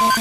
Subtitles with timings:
[0.00, 0.16] Hoje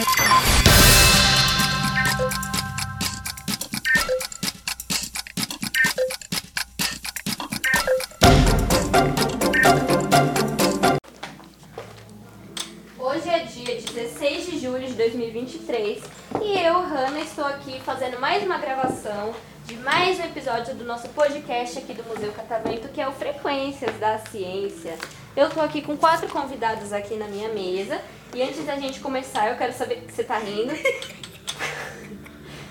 [13.29, 16.03] é dia 16 de julho de 2023
[16.41, 19.33] e eu, Hanna, estou aqui fazendo mais uma gravação
[19.65, 23.97] de mais um episódio do nosso podcast aqui do Museu Catavento, que é o Frequências
[23.97, 24.97] da Ciência.
[25.39, 28.01] Eu estou aqui com quatro convidados aqui na minha mesa
[28.35, 30.73] e antes da gente começar, eu quero saber que você tá rindo.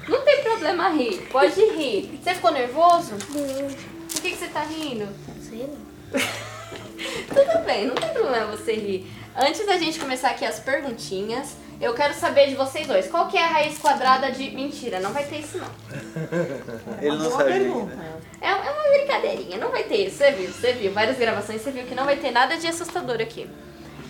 [0.06, 2.20] Não tem problema rir, pode rir.
[2.22, 3.14] Você ficou nervoso?
[4.12, 5.08] Por que, que você tá rindo?
[5.40, 6.20] Sei lá.
[7.34, 9.10] Tudo bem, não tem problema você rir.
[9.34, 13.06] Antes da gente começar aqui as perguntinhas, eu quero saber de vocês dois.
[13.08, 14.50] Qual que é a raiz quadrada de...
[14.50, 15.68] Mentira, não vai ter isso não.
[17.00, 17.92] Ele não Boa sabe ainda.
[18.40, 20.16] É, é uma brincadeirinha, não vai ter isso.
[20.16, 20.92] Você viu, você viu.
[20.92, 23.48] Várias gravações, você viu que não vai ter nada de assustador aqui.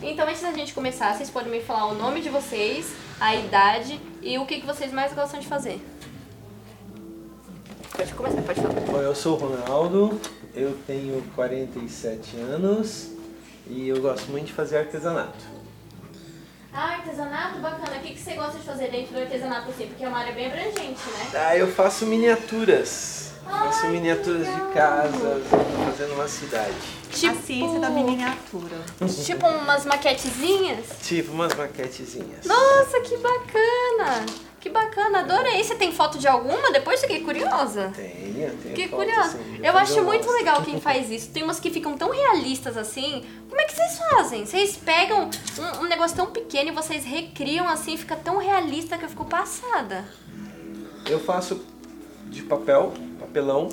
[0.00, 4.00] Então, antes da gente começar, vocês podem me falar o nome de vocês, a idade
[4.22, 5.80] e o que, que vocês mais gostam de fazer.
[7.96, 8.80] Pode começar, pode falar.
[8.80, 10.20] Bom, eu sou o Ronaldo,
[10.54, 13.10] eu tenho 47 anos
[13.66, 15.58] e eu gosto muito de fazer artesanato.
[16.72, 17.96] Ah, artesanato, bacana.
[17.96, 19.86] O que, que você gosta de fazer dentro do artesanato assim?
[19.86, 21.30] Porque é uma área bem abrangente, né?
[21.34, 23.32] Ah, eu faço miniaturas.
[23.44, 25.42] faço Ai, miniaturas que de casas,
[25.86, 26.74] fazendo uma cidade.
[27.10, 28.76] A ciência da miniatura.
[29.24, 30.86] Tipo umas maquetezinhas?
[31.02, 32.44] Tipo umas maquetezinhas.
[32.44, 34.47] Nossa, que bacana!
[34.60, 35.62] Que bacana, adorei.
[35.62, 36.72] Você tem foto de alguma?
[36.72, 37.92] Depois fiquei curiosa.
[37.94, 39.38] Tenho, tenho Que foto, curiosa.
[39.62, 40.32] Eu acho muito mostro.
[40.32, 41.30] legal quem faz isso.
[41.30, 43.24] Tem umas que ficam tão realistas assim.
[43.48, 44.44] Como é que vocês fazem?
[44.44, 49.04] Vocês pegam um, um negócio tão pequeno e vocês recriam assim, fica tão realista que
[49.04, 50.04] eu fico passada.
[51.06, 51.64] Eu faço
[52.26, 53.68] de papel, papelão,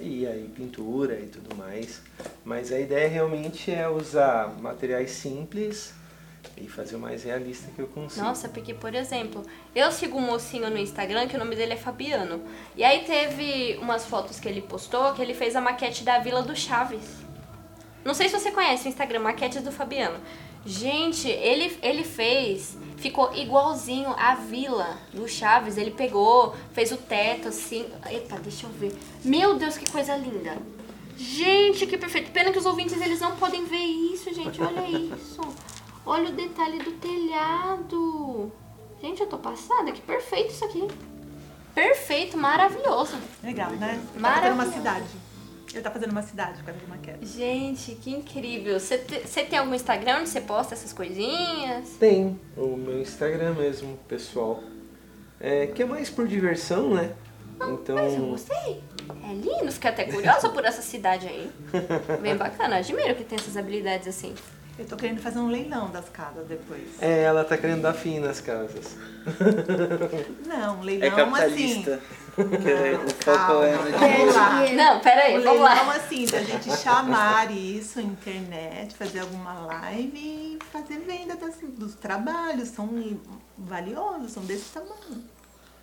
[0.00, 2.00] e aí pintura e tudo mais.
[2.44, 5.92] Mas a ideia realmente é usar materiais simples
[6.56, 8.24] e fazer o mais realista que eu consigo.
[8.24, 9.42] Nossa, porque, por exemplo,
[9.74, 12.42] eu sigo um mocinho no Instagram que o nome dele é Fabiano.
[12.76, 16.42] E aí teve umas fotos que ele postou que ele fez a maquete da Vila
[16.42, 17.24] do Chaves.
[18.04, 20.20] Não sei se você conhece o Instagram, Maquetes do Fabiano.
[20.66, 25.78] Gente, ele, ele fez, ficou igualzinho a vila do Chaves.
[25.78, 27.86] Ele pegou, fez o teto assim.
[28.10, 28.94] Eita, deixa eu ver.
[29.24, 30.56] Meu Deus, que coisa linda.
[31.16, 32.30] Gente, que perfeito.
[32.30, 34.60] Pena que os ouvintes eles não podem ver isso, gente.
[34.60, 35.40] Olha isso.
[36.06, 38.52] Olha o detalhe do telhado.
[39.00, 39.90] Gente, eu tô passada.
[39.92, 40.86] Que perfeito isso aqui.
[41.74, 43.16] Perfeito, maravilhoso.
[43.42, 44.00] Legal, né?
[44.14, 44.56] Tá Maravilhoso.
[44.58, 45.06] fazendo uma cidade.
[45.72, 47.26] Ele tá fazendo uma cidade com essa maquete.
[47.26, 48.78] Gente, que incrível.
[48.78, 51.88] Você te- tem algum Instagram onde você posta essas coisinhas?
[51.98, 54.62] Tem o meu Instagram mesmo, pessoal.
[55.40, 57.12] É, que é mais por diversão, né?
[57.56, 58.82] Então, Mas eu gostei.
[59.28, 61.50] É lindo, fiquei até curiosa por essa cidade aí.
[62.22, 64.32] Bem bacana, admiro que tem essas habilidades assim.
[64.76, 66.82] Eu tô querendo fazer um leilão das casas depois.
[67.00, 68.96] é, ela tá querendo dar fim nas casas.
[70.46, 71.94] Não, um É leilão capitalista.
[71.94, 72.14] assim.
[72.36, 74.76] Não, o foco é no dinheiro.
[74.76, 75.94] Não, peraí, vamos leilão lá.
[75.94, 82.68] assim, da gente chamar isso, internet, fazer alguma live e fazer venda das- dos trabalhos.
[82.70, 82.88] São
[83.56, 85.22] valiosos, são desse tamanho.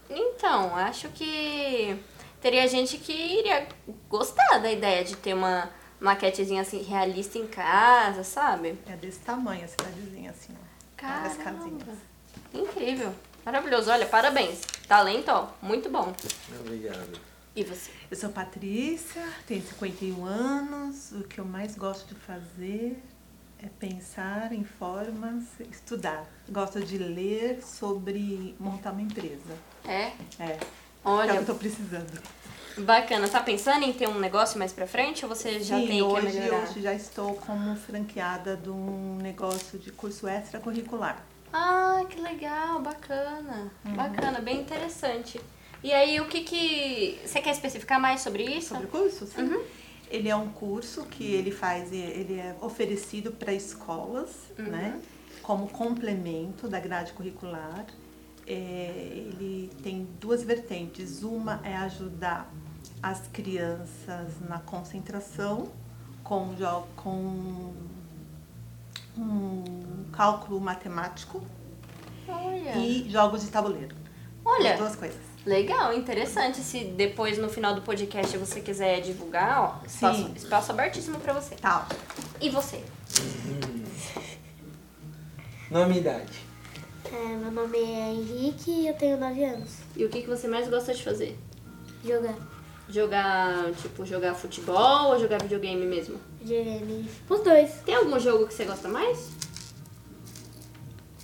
[0.09, 1.97] Então, acho que
[2.41, 3.65] teria gente que iria
[4.09, 5.69] gostar da ideia de ter uma
[6.01, 8.77] maquetezinha assim realista em casa, sabe?
[8.87, 11.07] É desse tamanho a cidadezinha, assim, ó.
[11.07, 11.97] Várias casinhas.
[12.53, 13.13] Incrível.
[13.45, 13.89] Maravilhoso.
[13.89, 14.61] Olha, parabéns.
[14.87, 16.13] Talento, ó, muito bom.
[16.59, 17.19] Obrigado.
[17.55, 17.91] E você?
[18.09, 21.11] Eu sou Patrícia, tenho 51 anos.
[21.11, 23.01] O que eu mais gosto de fazer
[23.59, 26.25] é pensar em formas, estudar.
[26.49, 29.55] Gosto de ler sobre montar uma empresa.
[29.85, 29.91] É?
[29.97, 30.65] É, é o que
[31.03, 32.21] Olha, eu tô precisando.
[32.77, 33.27] Bacana.
[33.27, 36.03] Tá pensando em ter um negócio mais pra frente ou você já Sim, tem que
[36.03, 36.71] hoje melhorar?
[36.75, 41.23] eu já estou como franqueada de um negócio de curso extracurricular.
[41.53, 43.71] Ah, que legal, bacana.
[43.83, 45.39] Bacana, bem interessante.
[45.83, 47.19] E aí, o que que...
[47.25, 48.69] Você quer especificar mais sobre isso?
[48.69, 49.59] Sobre o curso, sim.
[50.09, 54.99] Ele é um curso que ele faz, ele é oferecido para escolas, né?
[55.41, 57.85] Como complemento da grade curricular.
[58.47, 61.23] É, ele tem duas vertentes.
[61.23, 62.51] Uma é ajudar
[63.01, 65.69] as crianças na concentração
[66.23, 66.55] com,
[66.95, 67.73] com
[69.17, 71.41] um cálculo matemático
[72.27, 73.95] Olha, e jogos de tabuleiro.
[74.43, 74.73] Olha.
[74.73, 75.19] As duas coisas.
[75.45, 76.57] legal, interessante.
[76.59, 80.33] Se depois, no final do podcast, você quiser divulgar, ó, espaço, Sim.
[80.35, 81.55] espaço abertíssimo pra você.
[81.55, 81.87] Tá.
[82.39, 82.83] E você?
[85.69, 86.50] Nome e idade.
[87.11, 89.69] É, meu nome é Henrique e eu tenho 9 anos.
[89.95, 91.37] E o que, que você mais gosta de fazer?
[92.03, 92.35] Jogar
[92.89, 96.19] Jogar, tipo, jogar futebol ou jogar videogame mesmo?
[96.41, 97.09] videogame.
[97.29, 97.71] Os dois.
[97.85, 99.29] Tem algum jogo que você gosta mais?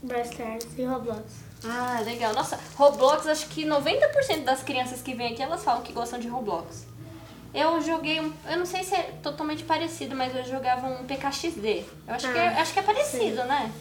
[0.04, 1.22] Brawl Stars e Roblox.
[1.66, 2.34] Ah, legal.
[2.34, 6.28] Nossa, Roblox, acho que 90% das crianças que vêm aqui, elas falam que gostam de
[6.28, 6.86] Roblox.
[7.54, 8.31] Eu joguei um.
[8.50, 11.84] Eu não sei se é totalmente parecido, mas eu jogava um PKXD.
[12.07, 13.72] Eu acho, que, é, Ah, acho que é parecido, né?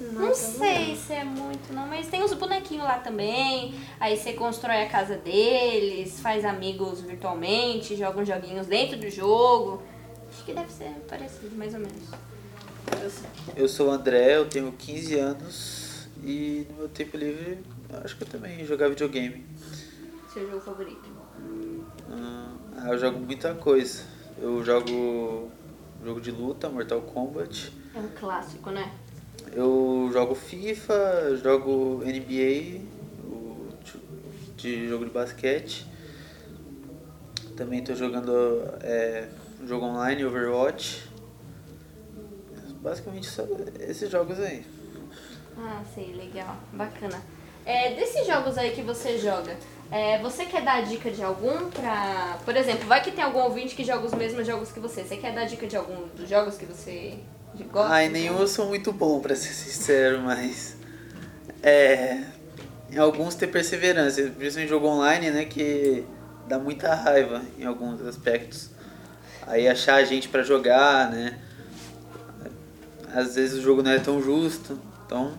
[0.00, 3.74] Não Nossa, sei se é muito, não, mas tem os bonequinhos lá também.
[4.00, 9.82] Aí você constrói a casa deles, faz amigos virtualmente, joga uns joguinhos dentro do jogo.
[10.32, 12.08] Acho que deve ser parecido, mais ou menos.
[13.02, 13.30] Eu sei.
[13.56, 17.58] Eu sou o André, eu tenho 15 anos e no meu tempo livre
[18.02, 19.44] acho que eu também jogar videogame.
[20.32, 21.10] Seu jogo favorito.
[22.10, 24.04] Ah, eu jogo muita coisa.
[24.38, 25.50] Eu jogo
[26.02, 27.72] jogo de luta, Mortal Kombat.
[27.94, 28.92] É um clássico, né?
[29.52, 32.80] Eu jogo FIFA, jogo NBA,
[34.56, 35.86] de jogo de basquete.
[37.56, 38.32] Também tô jogando
[38.82, 39.28] é,
[39.66, 41.08] jogo online, Overwatch.
[42.80, 43.44] Basicamente só
[43.78, 44.64] esses jogos aí.
[45.58, 46.56] Ah, sei, legal.
[46.72, 47.20] Bacana.
[47.66, 49.56] É, desses jogos aí que você joga,
[49.90, 52.38] é, você quer dar dica de algum pra.
[52.44, 55.02] Por exemplo, vai que tem algum ouvinte que joga os mesmos jogos que você.
[55.02, 57.18] Você quer dar dica de algum dos jogos que você
[57.64, 57.92] gosta?
[57.92, 60.76] Ai, nenhum eu sou muito bom, pra ser sincero, mas.
[61.62, 62.22] É.
[62.90, 65.44] Em alguns ter perseverança, principalmente em jogo online, né?
[65.44, 66.04] Que
[66.48, 68.70] dá muita raiva em alguns aspectos.
[69.46, 71.38] Aí achar a gente pra jogar, né?
[73.12, 75.32] Às vezes o jogo não é tão justo, então.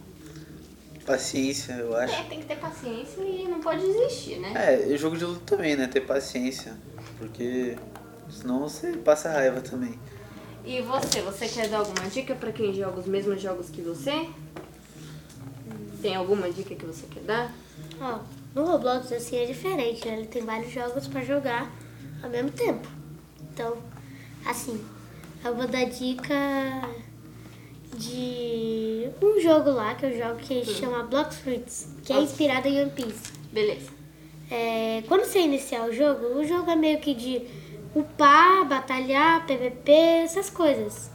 [1.05, 2.13] Paciência, eu acho.
[2.13, 4.53] É, tem que ter paciência e não pode desistir, né?
[4.55, 5.87] É, e jogo de luta também, né?
[5.87, 6.73] Ter paciência.
[7.17, 7.75] Porque
[8.29, 9.99] senão você passa raiva também.
[10.63, 14.29] E você, você quer dar alguma dica pra quem joga os mesmos jogos que você?
[16.01, 17.53] Tem alguma dica que você quer dar?
[17.99, 18.19] Ó,
[18.53, 20.19] no Roblox assim é diferente, né?
[20.19, 21.71] Ele tem vários jogos pra jogar
[22.21, 22.87] ao mesmo tempo.
[23.53, 23.77] Então,
[24.45, 24.83] assim,
[25.43, 26.87] eu vou dar dica
[27.97, 32.81] de um jogo lá que eu jogo que chama Blox Fruits, que é inspirado em
[32.81, 33.33] One Piece.
[33.51, 33.89] Beleza.
[34.49, 37.47] É, quando você iniciar o jogo, o jogo é meio que de
[37.95, 39.91] upar, batalhar, PVP,
[40.23, 41.11] essas coisas.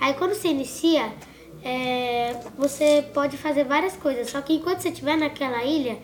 [0.00, 1.12] Aí quando você inicia,
[1.62, 4.30] é, você pode fazer várias coisas.
[4.30, 5.98] Só que enquanto você estiver naquela ilha,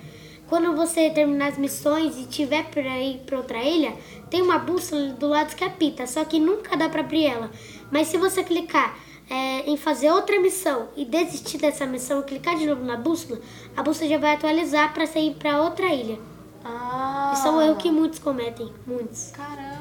[0.48, 3.94] quando você terminar as missões e tiver para ir para outra ilha,
[4.30, 6.06] tem uma bússola do lado que apita.
[6.06, 7.50] Só que nunca dá para abrir ela.
[7.90, 8.96] Mas se você clicar
[9.30, 13.40] é, em fazer outra missão e desistir dessa missão e clicar de novo na bússola,
[13.76, 16.18] a bússola já vai atualizar para você ir para outra ilha.
[16.64, 17.32] Ah.
[17.34, 19.30] Isso é um erro que muitos cometem, muitos.
[19.32, 19.73] Caramba.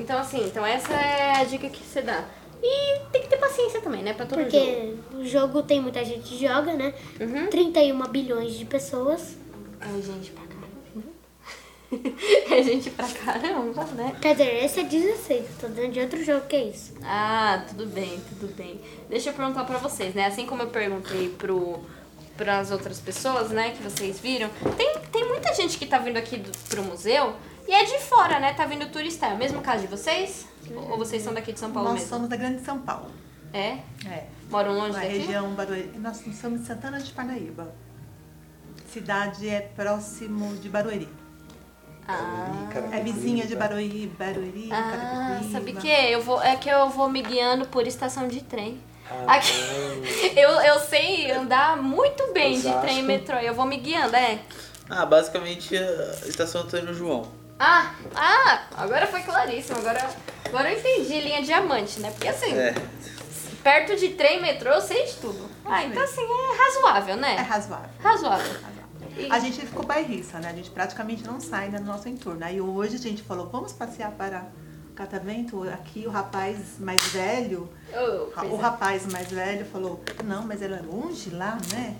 [0.00, 2.24] Então assim, então essa é a dica que você dá.
[2.62, 4.12] E tem que ter paciência também, né?
[4.12, 4.50] Pra todo jogo.
[4.50, 6.92] Porque o jogo tem muita gente que joga, né?
[7.18, 7.46] Uhum.
[7.46, 9.36] 31 bilhões de pessoas.
[9.80, 10.60] É gente pra caramba.
[12.50, 14.16] é gente pra caramba, né?
[14.20, 16.94] Quer dizer, esse é 16, tô dando de outro jogo que é isso.
[17.02, 18.80] Ah, tudo bem, tudo bem.
[19.08, 20.26] Deixa eu perguntar pra vocês, né?
[20.26, 21.80] Assim como eu perguntei pro
[22.40, 26.16] para as outras pessoas, né, que vocês viram, tem, tem muita gente que tá vindo
[26.16, 27.34] aqui do, pro museu
[27.66, 28.52] e é de fora, né?
[28.54, 29.26] Tá vindo turista.
[29.26, 30.46] É o mesmo caso de vocês?
[30.74, 32.08] Ou vocês são daqui de São Paulo Nós mesmo?
[32.08, 33.10] somos da Grande São Paulo.
[33.52, 33.78] É?
[34.06, 34.26] É.
[34.48, 35.18] Moram longe Na daqui?
[35.18, 35.90] região Barueri.
[35.98, 37.74] Nós somos de Santana de Parnaíba.
[38.92, 41.08] Cidade é próximo de Barueri.
[42.08, 42.68] Ah.
[42.92, 45.52] É vizinha de Barueri, Barueri, Ah, Carapicuíba.
[45.52, 48.80] sabe que eu vou é que eu vou me guiando por estação de trem.
[49.26, 49.52] Ah, Aqui,
[50.36, 52.80] eu, eu sei andar muito bem de Osasco.
[52.80, 53.36] trem e metrô.
[53.38, 54.40] Eu vou me guiando, é.
[54.90, 57.28] Ah, basicamente a estação Antônio João.
[57.58, 59.78] Ah, ah, agora foi claríssimo.
[59.78, 60.08] Agora,
[60.46, 62.10] agora eu entendi linha diamante, né?
[62.10, 62.74] Porque assim, É.
[63.62, 65.48] perto de trem e metrô eu sei de tudo.
[65.64, 67.36] Ah, então assim, é razoável, É né?
[67.36, 67.90] razoável.
[68.02, 68.52] Razoável.
[69.16, 70.48] E- A gente ficou bairrista, né?
[70.48, 72.42] A gente praticamente não sai do nosso entorno.
[72.44, 74.44] Aí hoje a gente falou, vamos passear para
[74.96, 75.62] Catavento?
[75.68, 80.80] Aqui o rapaz mais velho, Oh, o coisa- rapaz mais velho falou, não, mas era
[80.82, 81.96] longe lá, né?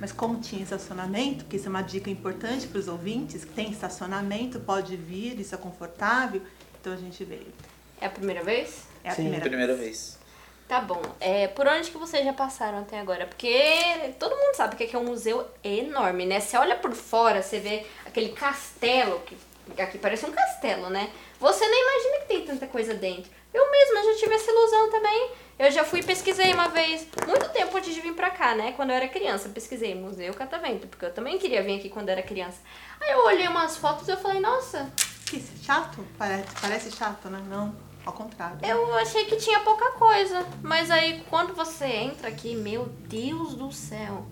[0.00, 3.70] Mas como tinha estacionamento, que isso é uma dica importante para os ouvintes, que tem
[3.70, 6.42] estacionamento, pode vir, isso é confortável,
[6.80, 7.52] então a gente veio.
[8.00, 8.84] É a primeira vez?
[9.02, 9.22] É a Sim.
[9.22, 10.18] primeira, Primeira vez.
[10.66, 11.00] Tá bom.
[11.20, 13.26] É, por onde que vocês já passaram até agora?
[13.26, 16.40] Porque todo mundo sabe que aqui é um museu enorme, né?
[16.40, 19.36] Você olha por fora, você vê aquele castelo, que
[19.78, 21.10] aqui parece um castelo, né?
[21.40, 23.30] Você nem imagina que tem tanta coisa dentro.
[23.52, 25.30] Eu mesma já tive essa ilusão também.
[25.58, 28.72] Eu já fui e pesquisei uma vez, muito tempo antes de vir pra cá, né?
[28.72, 32.22] Quando eu era criança, pesquisei Museu Catavento, porque eu também queria vir aqui quando era
[32.22, 32.58] criança.
[33.00, 34.90] Aí eu olhei umas fotos e eu falei, nossa,
[35.26, 36.04] Que chato?
[36.18, 37.42] Parece, parece chato, né?
[37.48, 38.58] Não, ao contrário.
[38.62, 43.72] Eu achei que tinha pouca coisa, mas aí quando você entra aqui, meu Deus do
[43.72, 44.26] céu,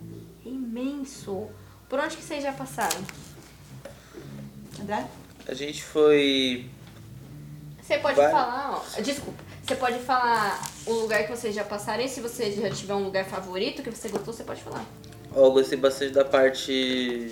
[0.44, 1.48] é imenso.
[1.88, 3.00] Por onde que vocês já passaram?
[4.80, 5.06] André?
[5.48, 6.66] A gente foi.
[7.82, 8.30] Você pode Vai.
[8.30, 9.00] falar, ó.
[9.00, 9.42] Desculpa.
[9.64, 13.04] Você pode falar o lugar que vocês já passaram e se você já tiver um
[13.04, 14.84] lugar favorito que você gostou, você pode falar.
[15.34, 17.30] Ó, Eu gostei bastante da parte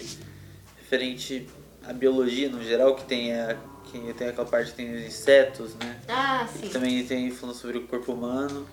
[0.78, 1.48] referente
[1.84, 5.74] à biologia no geral, que tem, a, que tem aquela parte que tem os insetos,
[5.74, 5.96] né?
[6.08, 6.72] Ah, Que sim.
[6.72, 8.66] também tem falando sobre o corpo humano.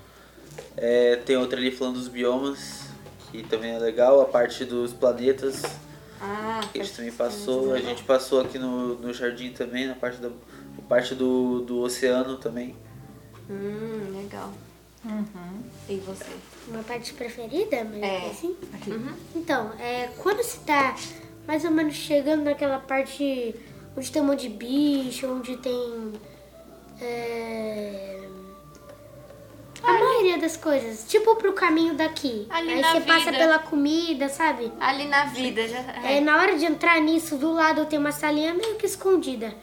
[0.75, 2.85] É, tem outra ali falando dos biomas,
[3.31, 4.21] que também é legal.
[4.21, 5.63] A parte dos planetas,
[6.19, 7.73] Ah, que a gente também passou.
[7.73, 10.29] A gente passou aqui no, no jardim também, na parte, da,
[10.89, 12.75] parte do, do oceano também.
[13.49, 14.51] Hum, legal.
[15.05, 15.61] Uhum.
[15.87, 16.25] E você?
[16.67, 18.29] Uma parte preferida, mas É.
[18.29, 18.55] assim?
[18.87, 19.13] Uhum.
[19.35, 20.95] Então, é, quando você tá
[21.47, 23.55] mais ou menos chegando naquela parte
[23.95, 26.13] onde tem um monte de bicho, onde tem.
[26.99, 28.27] é,
[29.83, 31.05] a maioria das coisas.
[31.07, 32.47] Tipo pro caminho daqui.
[32.49, 33.37] Ali Aí na você passa vida.
[33.37, 34.71] pela comida, sabe?
[34.79, 35.79] Ali na vida já.
[36.03, 39.53] É, na hora de entrar nisso, do lado tem uma salinha meio que escondida.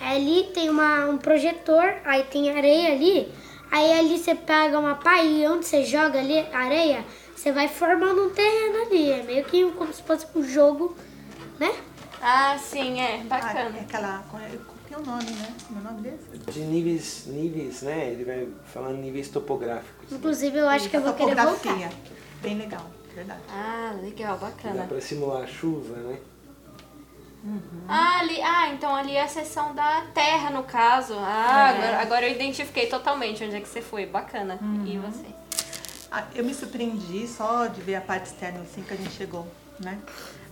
[0.00, 3.32] Ali tem uma, um projetor, aí tem areia ali.
[3.70, 7.04] Aí ali você pega uma pá e onde você joga ali a areia,
[7.34, 9.10] você vai formando um terreno ali.
[9.10, 10.96] É meio que como se fosse um jogo,
[11.58, 11.72] né?
[12.22, 13.14] Ah, sim, é.
[13.14, 13.80] Ah, é Bacana.
[13.80, 14.24] aquela.
[14.94, 15.54] É o nome, né?
[15.76, 16.38] É nome desse?
[16.52, 18.10] De níveis, níveis, né?
[18.12, 20.12] Ele vai falando níveis topográficos.
[20.12, 21.72] Inclusive, eu acho que eu vou querer Topografia.
[21.88, 21.96] voltar.
[22.40, 23.40] Bem legal, verdade.
[23.50, 24.84] Ah, legal, Dá bacana.
[24.86, 26.18] pra simular a chuva, né?
[27.88, 31.14] Ah, ali, ah, então ali é a seção da terra, no caso.
[31.18, 31.76] Ah, É.
[31.78, 34.06] agora, agora eu identifiquei totalmente onde é que você foi.
[34.06, 34.58] Bacana.
[34.86, 35.26] E você?
[36.10, 39.46] Ah, eu me surpreendi só de ver a parte externa assim que a gente chegou,
[39.80, 39.98] né?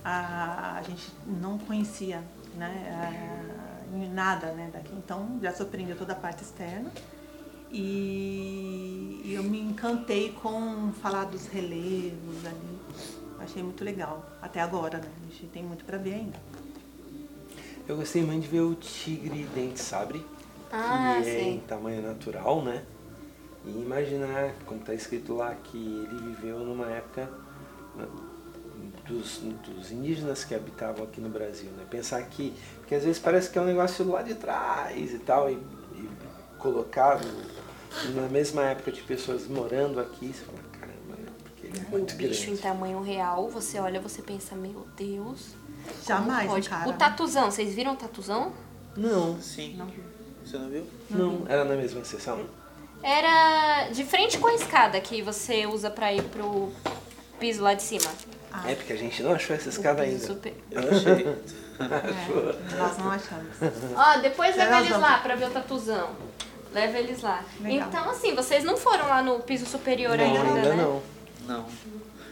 [0.03, 2.21] A, a gente não conhecia,
[2.55, 3.39] né?
[3.39, 3.72] a-
[4.09, 4.69] nada, né?
[4.71, 4.93] Daqui.
[4.93, 6.91] Então já surpreendeu toda a parte externa.
[7.71, 12.79] E, eu me encantei com falar dos relevos ali.
[13.39, 14.23] Achei muito legal.
[14.41, 15.09] Até agora, né?
[15.21, 16.39] A gente tem muito para ver ainda.
[17.87, 20.25] Eu gostei muito de ver o tigre dente sabre,
[20.71, 21.63] Ah, que é em sim.
[21.67, 22.83] tamanho natural, né?
[23.65, 27.29] E imaginar, como está escrito lá, que ele viveu numa época
[27.95, 28.05] né,
[29.05, 31.85] dos, dos indígenas que habitavam aqui no Brasil, né?
[31.89, 32.53] Pensar que,
[32.93, 35.53] porque às vezes parece que é um negócio lá de trás e tal, e,
[35.95, 36.09] e
[36.59, 37.25] colocado
[38.13, 41.31] na mesma época de pessoas morando aqui, você fala, caramba, né?
[41.43, 45.55] Porque ele é O muito bicho em tamanho real, você olha, você pensa, meu Deus.
[46.05, 46.69] Jamais, pode?
[46.69, 46.87] cara.
[46.89, 48.53] O tatuzão, vocês viram o tatuzão?
[48.95, 49.75] Não, Sim.
[49.75, 49.87] Não.
[50.45, 50.85] Você não viu?
[51.09, 52.45] não, era na mesma sessão?
[53.01, 56.71] Era de frente com a escada que você usa pra ir pro
[57.39, 58.09] piso lá de cima.
[58.51, 60.25] Ah, É porque a gente não achou essa escada O ainda.
[60.27, 61.35] super- Eu achei.
[61.79, 63.55] é, nós não achamos.
[63.95, 66.09] Ó, depois leva eles lá pra ver o tatuzão.
[66.73, 67.43] Leva eles lá.
[67.61, 67.87] Legal.
[67.87, 70.75] Então, assim, vocês não foram lá no piso superior Não, ainda, ainda né?
[70.75, 71.01] não.
[71.47, 71.65] Não.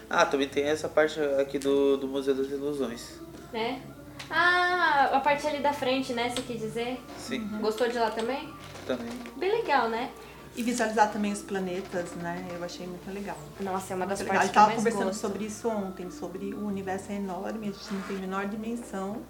[0.09, 3.19] Ah, também tem essa parte aqui do, do Museu das Ilusões.
[3.53, 3.81] Né?
[4.29, 6.29] Ah, a parte ali da frente, né?
[6.29, 6.99] Você quis dizer?
[7.17, 8.51] Sim, Gostou de lá também?
[8.85, 9.07] também.
[9.37, 10.09] Bem legal, né?
[10.55, 12.45] E visualizar também os planetas, né?
[12.53, 13.37] Eu achei muito legal.
[13.61, 14.47] Nossa, é uma das Muito legal.
[14.47, 15.21] partes Eu que eu mais conversando gosto.
[15.21, 19.21] sobre isso ontem, sobre o universo é enorme, a gente não tem a menor dimensão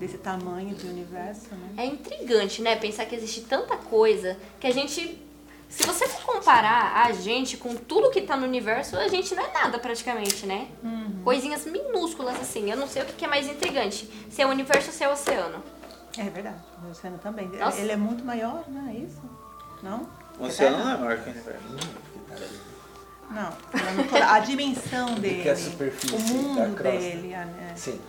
[0.00, 1.74] desse tamanho de universo, né?
[1.76, 2.74] É intrigante, né?
[2.76, 5.24] Pensar que existe tanta coisa que a gente.
[5.68, 9.44] Se você for comparar a gente com tudo que tá no universo, a gente não
[9.44, 10.66] é nada praticamente, né?
[11.22, 12.70] Coisinhas minúsculas assim.
[12.70, 14.10] Eu não sei o que que é mais intrigante.
[14.30, 15.62] Se é o universo ou se é o oceano.
[16.16, 17.46] É verdade, o oceano também.
[17.48, 17.78] Nossa.
[17.78, 19.20] Ele é muito maior, não é isso?
[19.82, 20.08] Não?
[20.38, 20.96] O oceano não Terra?
[20.96, 21.64] é maior que o universo.
[23.30, 23.50] Não,
[24.12, 26.24] não a dimensão dele, a superfície o da
[26.64, 26.98] mundo crosta.
[26.98, 27.72] dele, a- né?
[27.76, 28.00] Sim.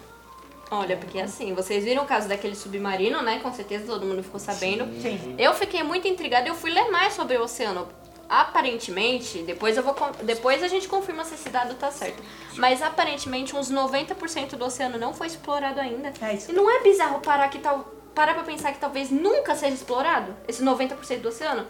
[0.72, 3.40] Olha, porque assim, vocês viram o caso daquele submarino, né?
[3.40, 4.86] Com certeza todo mundo ficou sabendo.
[5.02, 5.36] Sim.
[5.38, 7.88] Eu fiquei muito intrigada e eu fui ler mais sobre o oceano.
[8.30, 12.22] Aparentemente, depois eu vou depois a gente confirma se esse dado tá certo.
[12.56, 16.14] Mas aparentemente uns 90% do oceano não foi explorado ainda.
[16.22, 16.52] É isso.
[16.52, 17.80] E não é bizarro parar que tal
[18.14, 21.66] parar pra pensar que talvez nunca seja explorado esse 90% do oceano?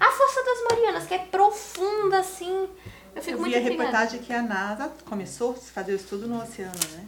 [0.00, 2.68] A Fossa das Marianas, que é profunda assim.
[3.14, 3.88] Eu fico Eu muito vi a intrigada.
[3.90, 7.04] reportagem que a NASA começou a fazer o estudo no oceano, né?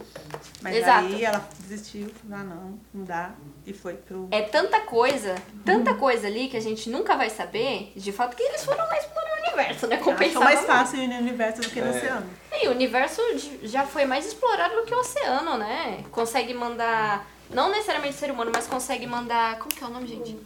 [0.61, 1.07] Mas Exato.
[1.07, 3.31] aí ela desistiu, ah não, não dá,
[3.67, 4.29] e foi pro...
[4.31, 8.43] É tanta coisa, tanta coisa ali que a gente nunca vai saber, de fato, que
[8.43, 9.97] eles foram lá explorar o universo, né?
[9.97, 10.71] Achou Compensava mais muito.
[10.71, 11.97] fácil ir no universo do que no É.
[11.97, 12.27] oceano.
[12.53, 13.23] E o universo
[13.63, 16.05] já foi mais explorado do que o oceano, né?
[16.11, 20.37] Consegue mandar, não necessariamente ser humano, mas consegue mandar, como que é o nome, gente?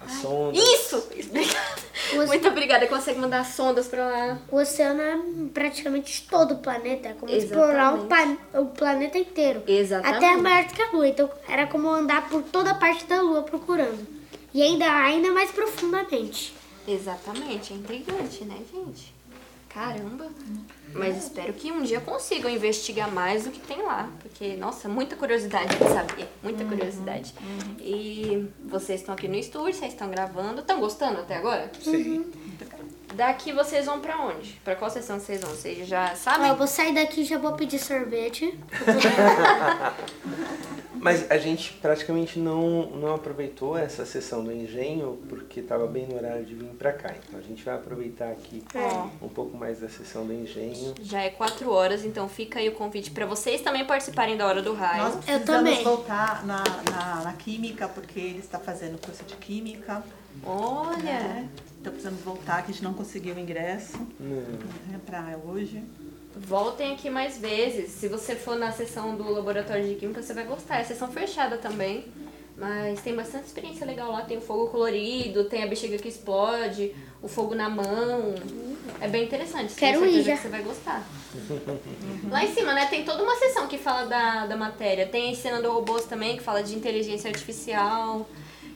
[0.00, 0.56] A sonda.
[0.56, 0.96] Isso!
[0.98, 1.57] Obrigada.
[2.14, 4.38] Muito obrigada, consegue mandar sondas pra lá.
[4.50, 5.18] O oceano é
[5.52, 7.08] praticamente todo o planeta.
[7.08, 8.08] É como explorar o,
[8.62, 9.62] o planeta inteiro.
[9.66, 10.16] Exatamente.
[10.16, 11.08] Até maior do que a Lua.
[11.08, 14.06] Então era como andar por toda a parte da Lua procurando.
[14.52, 16.54] E ainda, ainda mais profundamente.
[16.86, 19.17] Exatamente, é intrigante, né, gente?
[19.78, 20.26] Caramba.
[20.92, 24.10] Mas espero que um dia consigam investigar mais o que tem lá.
[24.20, 26.28] Porque, nossa, muita curiosidade de saber.
[26.42, 27.32] Muita curiosidade.
[27.78, 30.62] E vocês estão aqui no estúdio, vocês estão gravando.
[30.62, 31.70] Estão gostando até agora?
[31.80, 32.26] Sim.
[33.14, 34.60] Daqui vocês vão pra onde?
[34.64, 35.50] Pra qual sessão vocês vão?
[35.50, 36.48] Vocês já sabem?
[36.48, 38.58] eu vou sair daqui e já vou pedir sorvete.
[41.00, 46.16] Mas a gente praticamente não, não aproveitou essa sessão do engenho porque estava bem no
[46.16, 47.14] horário de vir pra cá.
[47.26, 48.62] Então a gente vai aproveitar aqui
[49.22, 50.94] um pouco mais da sessão do engenho.
[51.00, 54.62] Já é quatro horas, então fica aí o convite pra vocês também participarem da Hora
[54.62, 55.04] do Raio.
[55.04, 55.84] Nós Eu precisamos também.
[55.84, 60.02] voltar na, na, na química, porque ele está fazendo curso de química.
[60.44, 60.98] Olha!
[61.02, 61.48] né?
[61.80, 64.36] Então precisamos voltar, que a gente não conseguiu o ingresso Não.
[64.88, 65.82] né, para hoje.
[66.46, 67.90] Voltem aqui mais vezes.
[67.90, 70.80] Se você for na sessão do laboratório de química, você vai gostar.
[70.80, 72.04] É sessão fechada também.
[72.56, 74.22] Mas tem bastante experiência legal lá.
[74.22, 78.34] Tem o fogo colorido, tem a bexiga que explode, o fogo na mão.
[79.00, 79.74] É bem interessante.
[79.74, 80.36] Quero ir já.
[80.36, 81.06] que você vai gostar.
[82.30, 85.06] Lá em cima, né, tem toda uma sessão que fala da, da matéria.
[85.06, 88.28] Tem ensinando robôs também, que fala de inteligência artificial.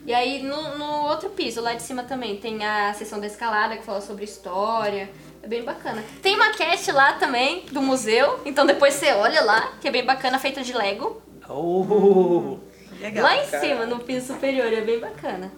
[0.04, 3.76] E aí no, no outro piso, lá de cima também, tem a sessão da escalada
[3.76, 5.08] que fala sobre história.
[5.42, 6.04] É bem bacana.
[6.22, 10.38] Tem maquete lá também do museu, então depois você olha lá, que é bem bacana,
[10.38, 11.20] feita de Lego.
[11.48, 12.58] Oh!
[13.00, 13.24] Legal.
[13.24, 15.52] Lá em cima, no piso superior, é bem bacana.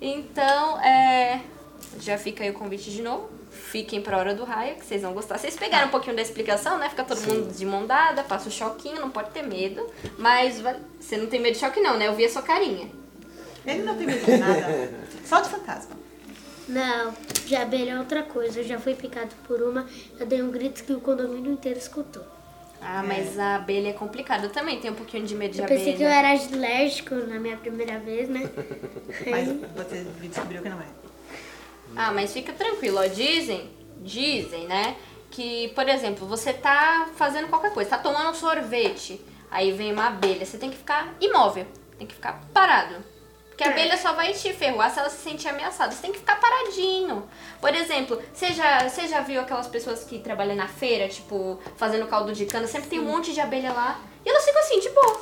[0.00, 1.40] Então, é.
[2.00, 3.30] Já fica aí o convite de novo.
[3.50, 5.38] Fiquem pra hora do raio, que vocês vão gostar.
[5.38, 6.88] Vocês pegaram um pouquinho da explicação, né?
[6.88, 9.86] Fica todo mundo de mão dada, passa o choquinho, não pode ter medo.
[10.18, 10.60] Mas
[11.00, 12.08] você não tem medo de choque, não, né?
[12.08, 12.88] Eu vi a sua carinha.
[13.64, 14.92] Ele não tem medo de nada,
[15.24, 16.03] só de fantasma.
[16.68, 18.60] Não, de abelha é outra coisa.
[18.60, 19.86] Eu já fui picado por uma,
[20.18, 22.22] eu dei um grito que o condomínio inteiro escutou.
[22.80, 24.46] Ah, mas a abelha é complicada.
[24.46, 25.78] Eu também tenho um pouquinho de medo de Eu abelha.
[25.78, 28.42] pensei que eu era alérgico na minha primeira vez, né?
[29.30, 30.86] Mas você descobriu que não é.
[31.96, 33.06] Ah, mas fica tranquilo, ó.
[33.06, 33.70] Dizem,
[34.02, 34.96] dizem, né?
[35.30, 40.08] Que, por exemplo, você tá fazendo qualquer coisa, tá tomando um sorvete, aí vem uma
[40.08, 41.66] abelha, você tem que ficar imóvel,
[41.96, 42.96] tem que ficar parado.
[43.54, 45.92] Porque a abelha só vai te ferroar se ela se sentir ameaçada.
[45.92, 47.28] Você tem que ficar paradinho.
[47.60, 52.08] Por exemplo, você já, você já viu aquelas pessoas que trabalham na feira, tipo, fazendo
[52.08, 52.66] caldo de cana?
[52.66, 54.00] Sempre tem um monte de abelha lá.
[54.26, 55.20] E elas ficam assim, de boa.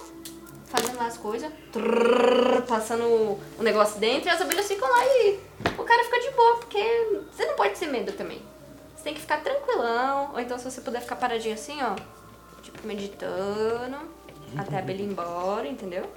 [0.65, 1.53] Fazendo lá as coisas.
[1.73, 4.31] trrr, Passando o o negócio dentro.
[4.31, 5.39] E as abelhas ficam lá e
[5.77, 6.57] o cara fica de boa.
[6.57, 8.41] Porque você não pode ter medo também.
[8.97, 10.31] Você tem que ficar tranquilão.
[10.33, 11.95] Ou então, se você puder ficar paradinho assim, ó.
[12.63, 13.99] Tipo, meditando.
[14.57, 16.11] Até a abelha ir embora, entendeu?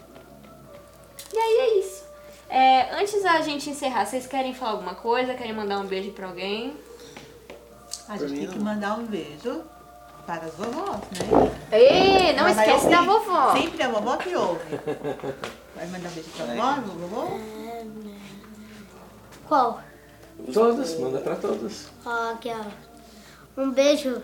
[1.34, 2.05] E aí é isso.
[2.50, 5.34] É, antes da gente encerrar, vocês querem falar alguma coisa?
[5.34, 6.76] Querem mandar um beijo pra alguém?
[8.08, 9.64] A Pra gente mim, tem que mandar um beijo
[10.28, 11.52] para as vovós, né?
[11.72, 13.54] Ê, não vai esquece da vovó.
[13.54, 14.64] Sempre a vovó que ouve.
[15.76, 17.40] Vai mandar um beijo pra vovó, vovô?
[19.48, 19.82] Qual?
[20.54, 21.88] Todos, manda pra todos.
[22.06, 23.62] Ó, aqui, ó.
[23.62, 24.22] Um beijo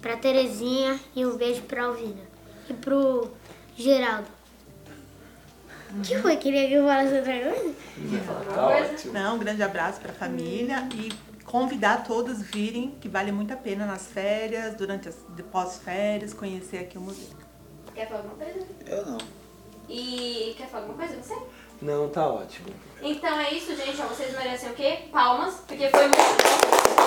[0.00, 2.22] pra Terezinha e um beijo pra Alvina.
[2.68, 3.30] E pro
[3.76, 4.26] Geraldo.
[5.94, 6.36] O que foi?
[6.36, 7.74] Queria que eu falasse outra coisa?
[8.54, 9.12] Tá ótimo.
[9.12, 11.12] Não, um grande abraço para a família e
[11.44, 15.16] convidar todos a virem, que vale muito a pena nas férias, durante as
[15.50, 17.28] pós-férias, conhecer aqui o museu.
[17.94, 18.66] Quer falar alguma coisa?
[18.86, 19.18] Eu não.
[19.88, 21.36] E quer falar alguma coisa você?
[21.82, 22.68] Não, tá ótimo.
[23.02, 24.00] Então é isso, gente.
[24.00, 25.00] Ó, vocês merecem o quê?
[25.10, 27.01] Palmas, porque foi muito bom.